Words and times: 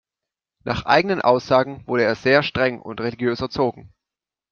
Nach 0.63 0.85
eigenen 0.87 1.21
Aussagen 1.21 1.83
wurde 1.85 2.05
er 2.05 2.15
sehr 2.15 2.41
streng 2.41 2.81
und 2.81 2.99
religiös 3.01 3.39
erzogen. 3.39 3.93